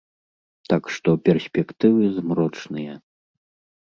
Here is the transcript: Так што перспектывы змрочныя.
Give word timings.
Так 0.71 0.83
што 0.95 1.09
перспектывы 1.29 2.03
змрочныя. 2.17 2.93